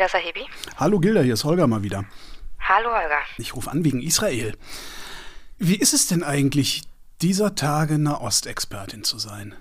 Gilda 0.00 0.08
Sahibi. 0.08 0.46
Hallo 0.78 0.98
Gilda, 0.98 1.20
hier 1.20 1.34
ist 1.34 1.44
Holger 1.44 1.66
mal 1.66 1.82
wieder. 1.82 2.06
Hallo 2.58 2.88
Holger. 2.88 3.20
Ich 3.36 3.54
rufe 3.54 3.70
an 3.70 3.84
wegen 3.84 4.00
Israel. 4.00 4.56
Wie 5.58 5.76
ist 5.76 5.92
es 5.92 6.06
denn 6.06 6.22
eigentlich, 6.22 6.84
dieser 7.20 7.54
Tage 7.54 7.98
Nahostexpertin 7.98 9.04
zu 9.04 9.18
sein? 9.18 9.54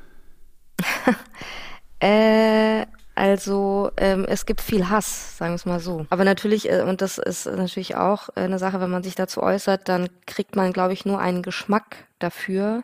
äh, 2.00 2.86
also 3.20 3.92
ähm, 3.98 4.24
es 4.30 4.46
gibt 4.46 4.62
viel 4.62 4.88
Hass, 4.88 5.38
sagen 5.38 5.52
wir 5.52 5.56
es 5.56 5.66
mal 5.66 5.82
so. 5.82 6.06
Aber 6.10 6.24
natürlich, 6.24 6.72
äh, 6.72 6.84
und 6.84 7.02
das 7.02 7.18
ist 7.18 7.48
natürlich 7.48 7.98
auch 7.98 8.30
äh, 8.30 8.40
eine 8.44 8.60
Sache, 8.60 8.80
wenn 8.80 8.90
man 8.90 9.04
sich 9.04 9.16
dazu 9.16 9.44
äußert, 9.44 9.90
dann 9.90 10.08
kriegt 10.26 10.56
man, 10.56 10.72
glaube 10.72 10.94
ich, 10.94 11.04
nur 11.04 11.20
einen 11.20 11.44
Geschmack 11.44 11.98
dafür, 12.20 12.82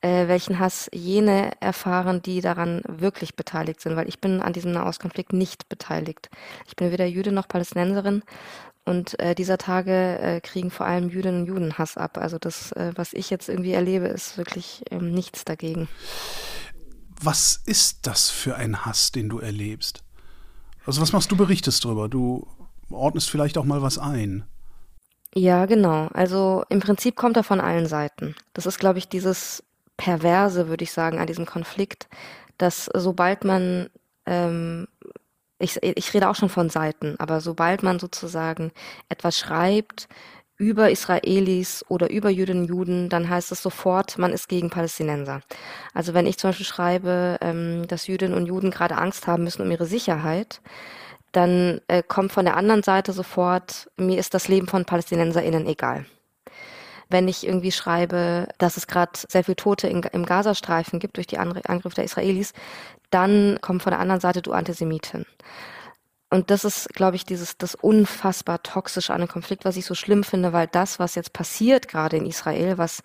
äh, 0.00 0.28
welchen 0.28 0.58
Hass 0.60 0.88
jene 0.94 1.50
erfahren, 1.60 2.22
die 2.22 2.40
daran 2.40 2.80
wirklich 2.88 3.36
beteiligt 3.36 3.82
sind. 3.82 3.96
Weil 3.96 4.08
ich 4.08 4.18
bin 4.18 4.40
an 4.40 4.54
diesem 4.54 4.72
Nahostkonflikt 4.72 5.34
nicht 5.34 5.68
beteiligt. 5.68 6.30
Ich 6.66 6.74
bin 6.74 6.90
weder 6.90 7.04
Jüdin 7.04 7.34
noch 7.34 7.46
Palästinenserin. 7.46 8.22
Und 8.86 9.20
äh, 9.20 9.34
dieser 9.34 9.58
Tage 9.58 10.18
äh, 10.20 10.40
kriegen 10.40 10.70
vor 10.70 10.86
allem 10.86 11.10
Jüdinnen 11.10 11.42
und 11.42 11.48
Juden 11.48 11.76
Hass 11.76 11.98
ab. 11.98 12.16
Also 12.16 12.38
das, 12.38 12.72
äh, 12.72 12.92
was 12.94 13.12
ich 13.12 13.28
jetzt 13.28 13.50
irgendwie 13.50 13.74
erlebe, 13.74 14.06
ist 14.06 14.38
wirklich 14.38 14.84
ähm, 14.90 15.10
nichts 15.10 15.44
dagegen. 15.44 15.86
Was 17.20 17.60
ist 17.64 18.06
das 18.06 18.30
für 18.30 18.56
ein 18.56 18.84
Hass, 18.84 19.12
den 19.12 19.28
du 19.28 19.38
erlebst? 19.38 20.02
Also 20.84 21.00
was 21.00 21.12
machst 21.12 21.30
du, 21.30 21.36
berichtest 21.36 21.84
drüber? 21.84 22.08
Du 22.08 22.46
ordnest 22.90 23.30
vielleicht 23.30 23.58
auch 23.58 23.64
mal 23.64 23.82
was 23.82 23.98
ein. 23.98 24.44
Ja, 25.34 25.66
genau. 25.66 26.08
Also 26.14 26.64
im 26.68 26.80
Prinzip 26.80 27.16
kommt 27.16 27.36
er 27.36 27.44
von 27.44 27.60
allen 27.60 27.86
Seiten. 27.86 28.34
Das 28.54 28.64
ist, 28.64 28.78
glaube 28.78 28.98
ich, 28.98 29.08
dieses 29.08 29.62
Perverse, 29.96 30.68
würde 30.68 30.84
ich 30.84 30.92
sagen, 30.92 31.18
an 31.18 31.26
diesem 31.26 31.46
Konflikt, 31.46 32.08
dass 32.58 32.88
sobald 32.94 33.44
man, 33.44 33.90
ähm, 34.24 34.88
ich, 35.58 35.82
ich 35.82 36.14
rede 36.14 36.28
auch 36.28 36.36
schon 36.36 36.48
von 36.48 36.70
Seiten, 36.70 37.16
aber 37.18 37.40
sobald 37.40 37.82
man 37.82 37.98
sozusagen 37.98 38.72
etwas 39.08 39.38
schreibt, 39.38 40.08
über 40.58 40.90
Israelis 40.90 41.84
oder 41.88 42.10
über 42.10 42.30
Jüdinnen 42.30 42.62
und 42.62 42.68
Juden, 42.68 43.08
dann 43.08 43.28
heißt 43.28 43.52
es 43.52 43.62
sofort, 43.62 44.18
man 44.18 44.32
ist 44.32 44.48
gegen 44.48 44.70
Palästinenser. 44.70 45.42
Also 45.92 46.14
wenn 46.14 46.26
ich 46.26 46.38
zum 46.38 46.50
Beispiel 46.50 46.66
schreibe, 46.66 47.38
ähm, 47.40 47.86
dass 47.88 48.06
Jüdinnen 48.06 48.36
und 48.36 48.46
Juden 48.46 48.70
gerade 48.70 48.96
Angst 48.96 49.26
haben 49.26 49.44
müssen 49.44 49.62
um 49.62 49.70
ihre 49.70 49.86
Sicherheit, 49.86 50.60
dann 51.32 51.80
äh, 51.88 52.02
kommt 52.02 52.32
von 52.32 52.46
der 52.46 52.56
anderen 52.56 52.82
Seite 52.82 53.12
sofort, 53.12 53.90
mir 53.96 54.18
ist 54.18 54.32
das 54.32 54.48
Leben 54.48 54.68
von 54.68 54.86
PalästinenserInnen 54.86 55.66
egal. 55.66 56.06
Wenn 57.08 57.28
ich 57.28 57.46
irgendwie 57.46 57.72
schreibe, 57.72 58.48
dass 58.58 58.76
es 58.76 58.86
gerade 58.86 59.12
sehr 59.28 59.44
viel 59.44 59.54
Tote 59.54 59.86
in, 59.86 60.02
im 60.02 60.26
Gazastreifen 60.26 60.98
gibt 60.98 61.18
durch 61.18 61.26
die 61.26 61.38
Angriffe 61.38 61.94
der 61.94 62.04
Israelis, 62.04 62.52
dann 63.10 63.58
kommt 63.60 63.82
von 63.82 63.92
der 63.92 64.00
anderen 64.00 64.20
Seite 64.20 64.42
du 64.42 64.52
Antisemitin. 64.52 65.26
Und 66.28 66.50
das 66.50 66.64
ist, 66.64 66.88
glaube 66.88 67.14
ich, 67.14 67.24
dieses 67.24 67.56
das 67.56 67.76
unfassbar 67.76 68.62
toxische 68.62 69.14
an 69.14 69.20
dem 69.20 69.28
Konflikt, 69.28 69.64
was 69.64 69.76
ich 69.76 69.86
so 69.86 69.94
schlimm 69.94 70.24
finde, 70.24 70.52
weil 70.52 70.66
das, 70.66 70.98
was 70.98 71.14
jetzt 71.14 71.32
passiert 71.32 71.86
gerade 71.86 72.16
in 72.16 72.26
Israel, 72.26 72.78
was 72.78 73.02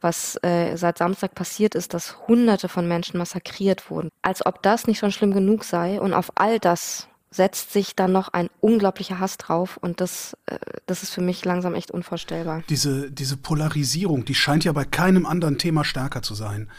was 0.00 0.36
äh, 0.42 0.76
seit 0.76 0.98
Samstag 0.98 1.34
passiert 1.34 1.76
ist, 1.76 1.94
dass 1.94 2.26
Hunderte 2.26 2.68
von 2.68 2.88
Menschen 2.88 3.18
massakriert 3.18 3.90
wurden, 3.90 4.10
als 4.22 4.44
ob 4.44 4.62
das 4.62 4.86
nicht 4.86 4.98
schon 4.98 5.12
schlimm 5.12 5.32
genug 5.32 5.64
sei. 5.64 6.00
Und 6.00 6.14
auf 6.14 6.32
all 6.34 6.58
das 6.58 7.08
setzt 7.34 7.72
sich 7.72 7.96
dann 7.96 8.12
noch 8.12 8.28
ein 8.28 8.48
unglaublicher 8.60 9.18
Hass 9.18 9.36
drauf 9.38 9.76
und 9.76 10.00
das, 10.00 10.36
äh, 10.46 10.58
das 10.86 11.02
ist 11.02 11.12
für 11.12 11.20
mich 11.20 11.44
langsam 11.44 11.74
echt 11.74 11.90
unvorstellbar. 11.90 12.62
Diese, 12.68 13.10
diese 13.10 13.36
Polarisierung, 13.36 14.24
die 14.24 14.34
scheint 14.34 14.64
ja 14.64 14.72
bei 14.72 14.84
keinem 14.84 15.26
anderen 15.26 15.58
Thema 15.58 15.84
stärker 15.84 16.22
zu 16.22 16.34
sein. 16.34 16.70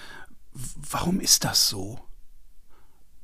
Warum 0.54 1.20
ist 1.20 1.44
das 1.44 1.68
so? 1.68 2.00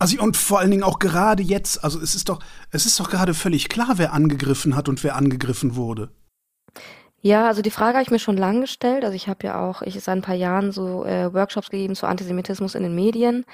Also 0.02 0.20
und 0.20 0.36
vor 0.36 0.58
allen 0.58 0.72
Dingen 0.72 0.82
auch 0.82 0.98
gerade 0.98 1.44
jetzt, 1.44 1.84
also 1.84 2.02
es 2.02 2.16
ist 2.16 2.28
doch, 2.28 2.40
es 2.72 2.88
ist 2.88 3.00
doch 3.00 3.08
gerade 3.08 3.36
völlig 3.36 3.70
klar, 3.70 3.94
wer 3.98 4.14
angegriffen 4.14 4.76
hat 4.76 4.90
und 4.90 5.04
wer 5.04 5.16
angegriffen 5.16 5.76
wurde. 5.76 6.10
Ja, 7.22 7.46
also 7.46 7.62
die 7.62 7.70
Frage 7.70 7.98
habe 7.98 8.04
ich 8.04 8.10
mir 8.10 8.18
schon 8.18 8.36
lange 8.36 8.62
gestellt. 8.62 9.06
Also 9.06 9.16
ich 9.16 9.28
habe 9.28 9.46
ja 9.46 9.64
auch, 9.64 9.84
ich 9.84 9.94
seit 10.02 10.18
ein 10.18 10.24
paar 10.24 10.34
Jahren 10.34 10.72
so 10.72 11.06
äh, 11.06 11.32
Workshops 11.36 11.70
gegeben 11.70 11.94
zu 11.94 12.08
Antisemitismus 12.08 12.74
in 12.74 12.82
den 12.82 12.96
Medien. 12.96 13.46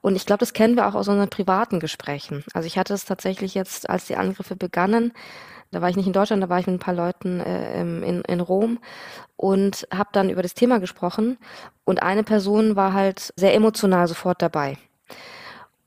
Und 0.00 0.16
ich 0.16 0.24
glaube, 0.24 0.38
das 0.38 0.54
kennen 0.54 0.74
wir 0.74 0.88
auch 0.88 0.94
aus 0.94 1.06
unseren 1.06 1.28
privaten 1.28 1.80
Gesprächen. 1.80 2.44
Also 2.54 2.66
ich 2.66 2.78
hatte 2.78 2.94
es 2.94 3.04
tatsächlich 3.04 3.52
jetzt, 3.52 3.90
als 3.90 4.06
die 4.06 4.16
Angriffe 4.16 4.56
begannen, 4.56 5.12
da 5.70 5.82
war 5.82 5.90
ich 5.90 5.96
nicht 5.96 6.06
in 6.06 6.14
Deutschland, 6.14 6.42
da 6.42 6.48
war 6.48 6.60
ich 6.60 6.66
mit 6.66 6.76
ein 6.76 6.80
paar 6.80 6.94
Leuten 6.94 7.40
äh, 7.40 7.78
in, 7.82 8.22
in 8.22 8.40
Rom 8.40 8.78
und 9.36 9.86
habe 9.94 10.08
dann 10.14 10.30
über 10.30 10.40
das 10.40 10.54
Thema 10.54 10.80
gesprochen. 10.80 11.36
Und 11.84 12.02
eine 12.02 12.24
Person 12.24 12.74
war 12.74 12.94
halt 12.94 13.34
sehr 13.36 13.54
emotional 13.54 14.08
sofort 14.08 14.40
dabei. 14.40 14.78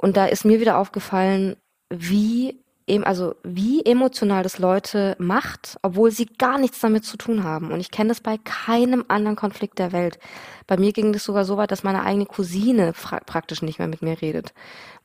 Und 0.03 0.17
da 0.17 0.25
ist 0.25 0.43
mir 0.43 0.59
wieder 0.59 0.79
aufgefallen, 0.79 1.55
wie 1.89 2.61
also 3.03 3.35
wie 3.43 3.85
emotional 3.85 4.43
das 4.43 4.59
Leute 4.59 5.15
macht, 5.17 5.77
obwohl 5.81 6.11
sie 6.11 6.25
gar 6.25 6.57
nichts 6.57 6.79
damit 6.79 7.05
zu 7.05 7.15
tun 7.17 7.43
haben. 7.43 7.71
Und 7.71 7.79
ich 7.79 7.91
kenne 7.91 8.09
das 8.09 8.19
bei 8.19 8.37
keinem 8.37 9.05
anderen 9.07 9.37
Konflikt 9.37 9.79
der 9.79 9.93
Welt. 9.93 10.19
Bei 10.67 10.77
mir 10.77 10.91
ging 10.91 11.13
das 11.13 11.23
sogar 11.23 11.45
so 11.45 11.57
weit, 11.57 11.71
dass 11.71 11.83
meine 11.83 12.03
eigene 12.03 12.25
Cousine 12.25 12.93
praktisch 12.93 13.61
nicht 13.61 13.79
mehr 13.79 13.87
mit 13.87 14.01
mir 14.01 14.21
redet, 14.21 14.53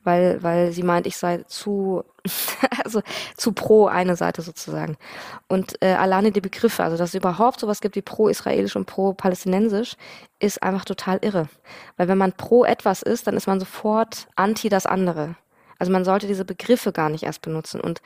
weil 0.03 0.43
weil 0.43 0.72
sie 0.72 0.83
meint, 0.83 1.06
ich 1.06 1.17
sei 1.17 1.44
zu 1.47 2.05
also 2.84 3.03
zu 3.37 3.53
pro 3.53 3.87
eine 3.87 4.17
Seite 4.17 4.43
sozusagen. 4.43 4.97
Und 5.49 5.81
äh, 5.81 5.94
alleine 5.94 6.33
die 6.33 6.41
Begriffe, 6.41 6.83
also 6.83 6.97
dass 6.97 7.11
es 7.11 7.15
überhaupt 7.15 7.61
sowas 7.61 7.81
gibt 7.81 7.97
wie 7.97 8.03
pro-israelisch 8.03 8.77
und 8.77 8.87
pro-palästinensisch, 8.87 9.94
ist 10.41 10.62
einfach 10.62 10.84
total 10.84 11.19
irre. 11.22 11.49
Weil 11.97 12.09
wenn 12.09 12.19
man 12.19 12.33
pro 12.33 12.65
etwas 12.65 13.03
ist, 13.03 13.27
dann 13.28 13.37
ist 13.37 13.47
man 13.47 13.61
sofort 13.61 14.27
anti 14.37 14.69
das 14.69 14.87
andere. 14.87 15.37
Also 15.78 15.93
man 15.93 16.05
sollte 16.05 16.27
diese 16.27 16.44
Begriffe 16.44 16.93
gar 16.93 17.09
nicht 17.09 17.22
erst 17.22 17.43
benutzen. 17.43 17.81
Und 17.81 18.03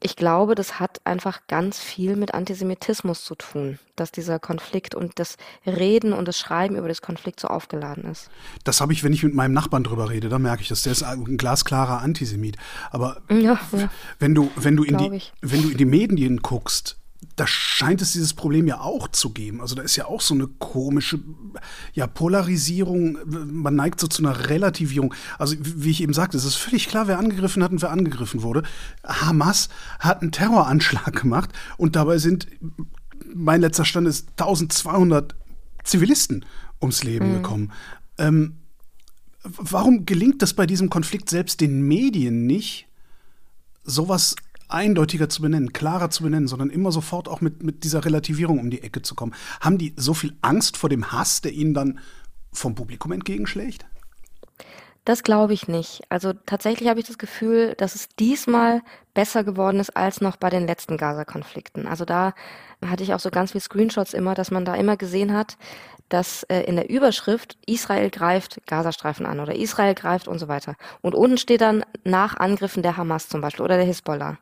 ich 0.00 0.14
glaube, 0.14 0.54
das 0.54 0.78
hat 0.78 1.00
einfach 1.04 1.40
ganz 1.48 1.80
viel 1.80 2.14
mit 2.14 2.32
Antisemitismus 2.32 3.24
zu 3.24 3.34
tun, 3.34 3.80
dass 3.96 4.12
dieser 4.12 4.38
Konflikt 4.38 4.94
und 4.94 5.18
das 5.18 5.36
Reden 5.66 6.12
und 6.12 6.28
das 6.28 6.38
Schreiben 6.38 6.76
über 6.76 6.86
das 6.86 7.02
Konflikt 7.02 7.40
so 7.40 7.48
aufgeladen 7.48 8.04
ist. 8.04 8.30
Das 8.62 8.80
habe 8.80 8.92
ich, 8.92 9.02
wenn 9.02 9.12
ich 9.12 9.24
mit 9.24 9.34
meinem 9.34 9.54
Nachbarn 9.54 9.82
drüber 9.82 10.10
rede, 10.10 10.28
da 10.28 10.38
merke 10.38 10.62
ich 10.62 10.68
das. 10.68 10.82
Der 10.82 10.92
ist 10.92 11.02
ein 11.02 11.36
glasklarer 11.36 12.00
Antisemit. 12.00 12.56
Aber 12.90 13.20
ja, 13.28 13.58
ja. 13.72 13.90
wenn 14.20 14.34
du, 14.34 14.50
wenn 14.54 14.76
du 14.76 14.84
in 14.84 14.98
die, 14.98 15.22
wenn 15.40 15.62
du 15.62 15.70
in 15.70 15.78
die 15.78 15.84
Medien 15.84 16.38
guckst, 16.42 16.97
da 17.34 17.46
scheint 17.46 18.00
es 18.00 18.12
dieses 18.12 18.32
Problem 18.32 18.68
ja 18.68 18.80
auch 18.80 19.08
zu 19.08 19.30
geben. 19.30 19.60
Also 19.60 19.74
da 19.74 19.82
ist 19.82 19.96
ja 19.96 20.06
auch 20.06 20.20
so 20.20 20.34
eine 20.34 20.46
komische 20.46 21.20
ja, 21.92 22.06
Polarisierung. 22.06 23.18
Man 23.26 23.74
neigt 23.74 23.98
so 23.98 24.06
zu 24.06 24.22
einer 24.22 24.48
Relativierung. 24.48 25.14
Also 25.38 25.56
wie 25.60 25.90
ich 25.90 26.02
eben 26.02 26.12
sagte, 26.12 26.36
es 26.36 26.44
ist 26.44 26.56
völlig 26.56 26.88
klar, 26.88 27.08
wer 27.08 27.18
angegriffen 27.18 27.62
hat 27.62 27.72
und 27.72 27.82
wer 27.82 27.90
angegriffen 27.90 28.42
wurde. 28.42 28.62
Hamas 29.04 29.68
hat 29.98 30.22
einen 30.22 30.30
Terroranschlag 30.32 31.20
gemacht 31.20 31.50
und 31.76 31.96
dabei 31.96 32.18
sind, 32.18 32.46
mein 33.34 33.60
letzter 33.60 33.84
Stand 33.84 34.06
ist 34.06 34.30
1200 34.30 35.34
Zivilisten 35.82 36.44
ums 36.80 37.02
Leben 37.02 37.30
mhm. 37.30 37.34
gekommen. 37.34 37.72
Ähm, 38.18 38.58
warum 39.42 40.06
gelingt 40.06 40.42
das 40.42 40.54
bei 40.54 40.66
diesem 40.66 40.88
Konflikt 40.88 41.30
selbst 41.30 41.60
den 41.60 41.82
Medien 41.82 42.46
nicht, 42.46 42.86
sowas 43.84 44.36
eindeutiger 44.68 45.28
zu 45.28 45.42
benennen, 45.42 45.72
klarer 45.72 46.10
zu 46.10 46.22
benennen, 46.22 46.48
sondern 46.48 46.70
immer 46.70 46.92
sofort 46.92 47.28
auch 47.28 47.40
mit, 47.40 47.62
mit 47.62 47.84
dieser 47.84 48.04
Relativierung 48.04 48.58
um 48.58 48.70
die 48.70 48.82
Ecke 48.82 49.02
zu 49.02 49.14
kommen. 49.14 49.34
Haben 49.60 49.78
die 49.78 49.94
so 49.96 50.14
viel 50.14 50.36
Angst 50.42 50.76
vor 50.76 50.88
dem 50.88 51.12
Hass, 51.12 51.40
der 51.40 51.52
ihnen 51.52 51.74
dann 51.74 52.00
vom 52.52 52.74
Publikum 52.74 53.12
entgegenschlägt? 53.12 53.86
Das 55.04 55.22
glaube 55.22 55.54
ich 55.54 55.68
nicht. 55.68 56.02
Also 56.10 56.34
tatsächlich 56.34 56.90
habe 56.90 57.00
ich 57.00 57.06
das 57.06 57.16
Gefühl, 57.16 57.74
dass 57.78 57.94
es 57.94 58.10
diesmal 58.18 58.82
besser 59.14 59.42
geworden 59.42 59.80
ist 59.80 59.96
als 59.96 60.20
noch 60.20 60.36
bei 60.36 60.50
den 60.50 60.66
letzten 60.66 60.98
Gaza-Konflikten. 60.98 61.86
Also 61.86 62.04
da 62.04 62.34
hatte 62.84 63.04
ich 63.04 63.14
auch 63.14 63.20
so 63.20 63.30
ganz 63.30 63.52
viele 63.52 63.62
Screenshots 63.62 64.12
immer, 64.12 64.34
dass 64.34 64.50
man 64.50 64.66
da 64.66 64.74
immer 64.74 64.98
gesehen 64.98 65.32
hat, 65.32 65.56
dass 66.08 66.42
äh, 66.44 66.60
in 66.62 66.76
der 66.76 66.88
Überschrift 66.90 67.56
Israel 67.66 68.10
greift 68.10 68.60
Gazastreifen 68.66 69.26
an 69.26 69.40
oder 69.40 69.54
Israel 69.54 69.94
greift 69.94 70.28
und 70.28 70.38
so 70.38 70.48
weiter. 70.48 70.74
Und 71.02 71.14
unten 71.14 71.38
steht 71.38 71.60
dann 71.60 71.84
nach 72.04 72.36
Angriffen 72.36 72.82
der 72.82 72.96
Hamas 72.96 73.28
zum 73.28 73.40
Beispiel 73.40 73.64
oder 73.64 73.76
der 73.76 73.86
Hisbollah. 73.86 74.38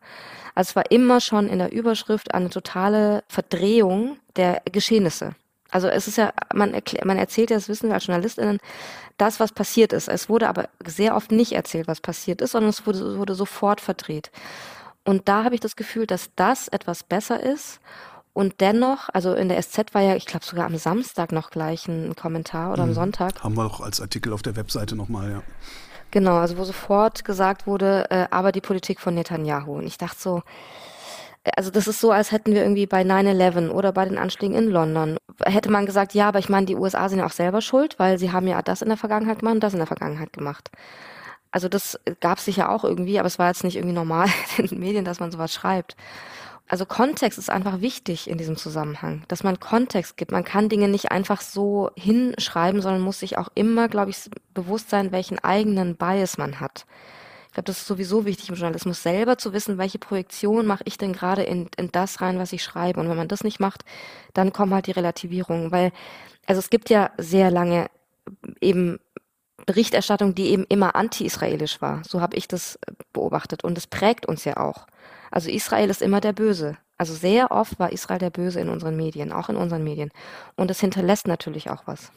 Also 0.54 0.70
es 0.70 0.76
war 0.76 0.90
immer 0.90 1.20
schon 1.20 1.48
in 1.48 1.58
der 1.58 1.72
Überschrift 1.72 2.32
eine 2.34 2.50
totale 2.50 3.24
Verdrehung 3.28 4.18
der 4.36 4.62
Geschehnisse. 4.70 5.34
Also 5.70 5.88
es 5.88 6.08
ist 6.08 6.16
ja, 6.16 6.32
man, 6.54 6.72
erklärt, 6.72 7.04
man 7.04 7.18
erzählt 7.18 7.50
ja, 7.50 7.56
das 7.56 7.68
wissen 7.68 7.88
wir 7.88 7.94
als 7.94 8.06
JournalistInnen, 8.06 8.58
das, 9.18 9.40
was 9.40 9.52
passiert 9.52 9.92
ist. 9.92 10.08
Es 10.08 10.28
wurde 10.28 10.48
aber 10.48 10.68
sehr 10.86 11.16
oft 11.16 11.32
nicht 11.32 11.52
erzählt, 11.52 11.88
was 11.88 12.00
passiert 12.00 12.40
ist, 12.40 12.52
sondern 12.52 12.70
es 12.70 12.86
wurde, 12.86 13.18
wurde 13.18 13.34
sofort 13.34 13.80
verdreht. 13.80 14.30
Und 15.04 15.28
da 15.28 15.44
habe 15.44 15.54
ich 15.54 15.60
das 15.60 15.76
Gefühl, 15.76 16.06
dass 16.06 16.30
das 16.36 16.68
etwas 16.68 17.02
besser 17.02 17.40
ist 17.40 17.80
und 18.36 18.60
dennoch, 18.60 19.08
also 19.14 19.32
in 19.32 19.48
der 19.48 19.62
SZ 19.62 19.94
war 19.94 20.02
ja, 20.02 20.14
ich 20.14 20.26
glaube 20.26 20.44
sogar 20.44 20.66
am 20.66 20.76
Samstag 20.76 21.32
noch 21.32 21.48
gleich 21.48 21.88
ein 21.88 22.14
Kommentar 22.16 22.70
oder 22.70 22.82
am 22.82 22.90
mhm. 22.90 22.94
Sonntag. 22.94 23.42
Haben 23.42 23.56
wir 23.56 23.64
auch 23.64 23.80
als 23.80 23.98
Artikel 23.98 24.34
auf 24.34 24.42
der 24.42 24.56
Webseite 24.56 24.94
nochmal, 24.94 25.30
ja. 25.30 25.42
Genau, 26.10 26.36
also 26.36 26.58
wo 26.58 26.64
sofort 26.64 27.24
gesagt 27.24 27.66
wurde, 27.66 28.04
äh, 28.10 28.26
aber 28.30 28.52
die 28.52 28.60
Politik 28.60 29.00
von 29.00 29.14
Netanyahu. 29.14 29.78
Und 29.78 29.86
ich 29.86 29.96
dachte 29.96 30.16
so, 30.18 30.42
äh, 31.44 31.52
also 31.56 31.70
das 31.70 31.88
ist 31.88 31.98
so, 31.98 32.10
als 32.10 32.30
hätten 32.30 32.52
wir 32.52 32.60
irgendwie 32.60 32.84
bei 32.84 33.00
9-11 33.00 33.70
oder 33.70 33.90
bei 33.92 34.04
den 34.04 34.18
Anschlägen 34.18 34.54
in 34.54 34.68
London, 34.68 35.16
hätte 35.42 35.70
man 35.70 35.86
gesagt, 35.86 36.12
ja, 36.12 36.28
aber 36.28 36.38
ich 36.38 36.50
meine, 36.50 36.66
die 36.66 36.76
USA 36.76 37.08
sind 37.08 37.20
ja 37.20 37.24
auch 37.24 37.32
selber 37.32 37.62
schuld, 37.62 37.98
weil 37.98 38.18
sie 38.18 38.32
haben 38.32 38.46
ja 38.46 38.60
das 38.60 38.82
in 38.82 38.88
der 38.88 38.98
Vergangenheit 38.98 39.38
gemacht 39.38 39.54
und 39.54 39.62
das 39.62 39.72
in 39.72 39.78
der 39.78 39.86
Vergangenheit 39.86 40.34
gemacht. 40.34 40.70
Also 41.52 41.70
das 41.70 41.98
gab 42.20 42.36
es 42.36 42.44
sicher 42.44 42.68
auch 42.68 42.84
irgendwie, 42.84 43.18
aber 43.18 43.28
es 43.28 43.38
war 43.38 43.48
jetzt 43.48 43.64
nicht 43.64 43.76
irgendwie 43.76 43.94
normal 43.94 44.28
in 44.58 44.66
den 44.66 44.78
Medien, 44.78 45.06
dass 45.06 45.20
man 45.20 45.32
sowas 45.32 45.54
schreibt. 45.54 45.96
Also 46.68 46.84
Kontext 46.84 47.38
ist 47.38 47.48
einfach 47.48 47.80
wichtig 47.80 48.28
in 48.28 48.38
diesem 48.38 48.56
Zusammenhang, 48.56 49.22
dass 49.28 49.44
man 49.44 49.60
Kontext 49.60 50.16
gibt. 50.16 50.32
Man 50.32 50.42
kann 50.42 50.68
Dinge 50.68 50.88
nicht 50.88 51.12
einfach 51.12 51.40
so 51.40 51.90
hinschreiben, 51.96 52.82
sondern 52.82 53.02
muss 53.02 53.20
sich 53.20 53.38
auch 53.38 53.48
immer, 53.54 53.88
glaube 53.88 54.10
ich, 54.10 54.28
bewusst 54.52 54.90
sein, 54.90 55.12
welchen 55.12 55.38
eigenen 55.38 55.96
Bias 55.96 56.38
man 56.38 56.58
hat. 56.58 56.86
Ich 57.46 57.52
glaube, 57.52 57.68
das 57.68 57.78
ist 57.78 57.86
sowieso 57.86 58.26
wichtig 58.26 58.48
im 58.48 58.56
Journalismus, 58.56 59.02
selber 59.02 59.38
zu 59.38 59.52
wissen, 59.52 59.78
welche 59.78 59.98
Projektion 59.98 60.66
mache 60.66 60.82
ich 60.86 60.98
denn 60.98 61.12
gerade 61.12 61.44
in, 61.44 61.70
in 61.76 61.92
das 61.92 62.20
rein, 62.20 62.38
was 62.38 62.52
ich 62.52 62.64
schreibe. 62.64 63.00
Und 63.00 63.08
wenn 63.08 63.16
man 63.16 63.28
das 63.28 63.44
nicht 63.44 63.60
macht, 63.60 63.84
dann 64.34 64.52
kommen 64.52 64.74
halt 64.74 64.88
die 64.88 64.92
Relativierungen. 64.92 65.70
Weil, 65.70 65.92
also 66.46 66.58
es 66.58 66.68
gibt 66.68 66.90
ja 66.90 67.12
sehr 67.16 67.52
lange 67.52 67.88
eben 68.60 68.98
Berichterstattung, 69.66 70.34
die 70.34 70.48
eben 70.48 70.64
immer 70.68 70.96
anti-israelisch 70.96 71.80
war. 71.80 72.02
So 72.04 72.20
habe 72.20 72.36
ich 72.36 72.48
das 72.48 72.78
beobachtet. 73.12 73.64
Und 73.64 73.78
es 73.78 73.86
prägt 73.86 74.26
uns 74.26 74.44
ja 74.44 74.56
auch. 74.58 74.86
Also 75.36 75.50
Israel 75.50 75.90
ist 75.90 76.00
immer 76.00 76.22
der 76.22 76.32
Böse. 76.32 76.78
Also 76.96 77.12
sehr 77.12 77.50
oft 77.50 77.78
war 77.78 77.92
Israel 77.92 78.18
der 78.18 78.30
Böse 78.30 78.58
in 78.58 78.70
unseren 78.70 78.96
Medien, 78.96 79.32
auch 79.32 79.50
in 79.50 79.56
unseren 79.56 79.84
Medien. 79.84 80.10
Und 80.54 80.70
es 80.70 80.80
hinterlässt 80.80 81.26
natürlich 81.26 81.68
auch 81.68 81.82
was. 81.86 82.10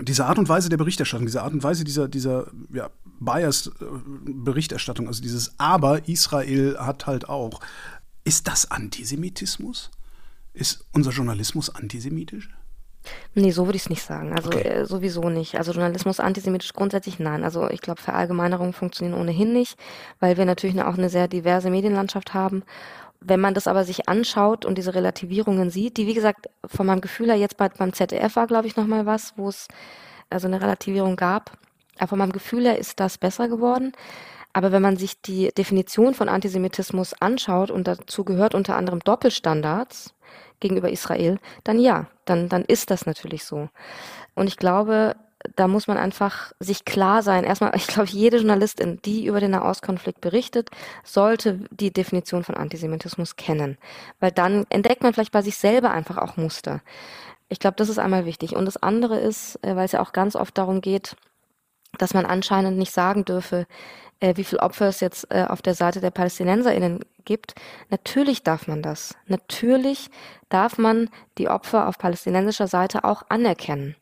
Diese 0.00 0.26
Art 0.26 0.38
und 0.38 0.50
Weise 0.50 0.68
der 0.68 0.76
Berichterstattung, 0.76 1.24
diese 1.24 1.42
Art 1.42 1.54
und 1.54 1.62
Weise 1.62 1.82
dieser, 1.82 2.08
dieser 2.08 2.48
ja, 2.70 2.90
Bias-Berichterstattung, 3.20 5.06
also 5.06 5.22
dieses 5.22 5.58
Aber 5.58 6.06
Israel 6.08 6.76
hat 6.78 7.06
halt 7.06 7.30
auch. 7.30 7.60
Ist 8.24 8.48
das 8.48 8.70
Antisemitismus? 8.70 9.90
Ist 10.52 10.84
unser 10.92 11.12
Journalismus 11.12 11.74
antisemitisch? 11.74 12.50
Nee, 13.34 13.50
so 13.50 13.66
würde 13.66 13.76
ich 13.76 13.82
es 13.82 13.90
nicht 13.90 14.02
sagen. 14.02 14.32
Also 14.34 14.48
okay. 14.48 14.66
äh, 14.66 14.84
sowieso 14.84 15.28
nicht. 15.28 15.56
Also 15.56 15.72
Journalismus 15.72 16.20
antisemitisch 16.20 16.72
grundsätzlich 16.72 17.18
nein. 17.18 17.44
Also 17.44 17.68
ich 17.70 17.80
glaube, 17.80 18.00
Verallgemeinerungen 18.00 18.72
funktionieren 18.72 19.18
ohnehin 19.18 19.52
nicht, 19.52 19.78
weil 20.20 20.36
wir 20.36 20.44
natürlich 20.44 20.80
auch 20.82 20.98
eine 20.98 21.08
sehr 21.08 21.28
diverse 21.28 21.70
Medienlandschaft 21.70 22.34
haben. 22.34 22.64
Wenn 23.20 23.40
man 23.40 23.54
das 23.54 23.66
aber 23.66 23.84
sich 23.84 24.08
anschaut 24.08 24.64
und 24.64 24.78
diese 24.78 24.94
Relativierungen 24.94 25.70
sieht, 25.70 25.96
die 25.96 26.06
wie 26.06 26.14
gesagt 26.14 26.48
von 26.64 26.86
meinem 26.86 27.00
Gefühl 27.00 27.28
her 27.28 27.36
jetzt 27.36 27.56
bei, 27.56 27.68
beim 27.68 27.92
ZDF 27.92 28.36
war, 28.36 28.46
glaube 28.46 28.66
ich, 28.66 28.76
nochmal 28.76 29.06
was, 29.06 29.34
wo 29.36 29.48
es 29.48 29.68
also 30.30 30.46
eine 30.46 30.60
Relativierung 30.60 31.16
gab. 31.16 31.52
Aber 31.98 32.08
von 32.08 32.18
meinem 32.18 32.32
Gefühl 32.32 32.64
her 32.64 32.78
ist 32.78 33.00
das 33.00 33.18
besser 33.18 33.48
geworden. 33.48 33.92
Aber 34.52 34.72
wenn 34.72 34.82
man 34.82 34.96
sich 34.96 35.20
die 35.20 35.50
Definition 35.56 36.14
von 36.14 36.28
Antisemitismus 36.28 37.14
anschaut 37.20 37.70
und 37.70 37.86
dazu 37.86 38.24
gehört 38.24 38.54
unter 38.54 38.76
anderem 38.76 39.00
Doppelstandards, 39.00 40.14
gegenüber 40.60 40.90
Israel, 40.90 41.38
dann 41.64 41.78
ja, 41.78 42.06
dann, 42.24 42.48
dann 42.48 42.64
ist 42.64 42.90
das 42.90 43.06
natürlich 43.06 43.44
so. 43.44 43.68
Und 44.34 44.46
ich 44.46 44.56
glaube, 44.56 45.16
da 45.56 45.68
muss 45.68 45.86
man 45.86 45.98
einfach 45.98 46.52
sich 46.58 46.84
klar 46.84 47.22
sein. 47.22 47.44
Erstmal, 47.44 47.72
ich 47.76 47.86
glaube, 47.86 48.08
jede 48.08 48.38
Journalistin, 48.38 49.00
die 49.04 49.26
über 49.26 49.40
den 49.40 49.52
Nahostkonflikt 49.52 50.20
berichtet, 50.20 50.70
sollte 51.04 51.60
die 51.70 51.92
Definition 51.92 52.44
von 52.44 52.56
Antisemitismus 52.56 53.36
kennen. 53.36 53.78
Weil 54.20 54.32
dann 54.32 54.66
entdeckt 54.70 55.02
man 55.02 55.12
vielleicht 55.12 55.32
bei 55.32 55.42
sich 55.42 55.56
selber 55.56 55.90
einfach 55.90 56.18
auch 56.18 56.36
Muster. 56.36 56.80
Ich 57.48 57.60
glaube, 57.60 57.76
das 57.76 57.88
ist 57.88 57.98
einmal 57.98 58.26
wichtig. 58.26 58.56
Und 58.56 58.66
das 58.66 58.76
andere 58.76 59.18
ist, 59.18 59.56
äh, 59.64 59.74
weil 59.76 59.86
es 59.86 59.92
ja 59.92 60.00
auch 60.00 60.12
ganz 60.12 60.36
oft 60.36 60.56
darum 60.58 60.80
geht, 60.80 61.16
dass 61.96 62.12
man 62.14 62.26
anscheinend 62.26 62.76
nicht 62.76 62.92
sagen 62.92 63.24
dürfe, 63.24 63.66
äh, 64.20 64.36
wie 64.36 64.44
viel 64.44 64.58
Opfer 64.58 64.88
es 64.88 65.00
jetzt 65.00 65.26
äh, 65.30 65.44
auf 65.48 65.62
der 65.62 65.74
Seite 65.74 66.00
der 66.00 66.10
PalästinenserInnen 66.10 67.00
gibt. 67.24 67.54
Natürlich 67.90 68.42
darf 68.42 68.66
man 68.66 68.82
das. 68.82 69.14
Natürlich 69.26 70.10
darf 70.48 70.78
man 70.78 71.10
die 71.36 71.48
Opfer 71.48 71.88
auf 71.88 71.98
palästinensischer 71.98 72.66
Seite 72.66 73.04
auch 73.04 73.22
anerkennen. 73.28 73.96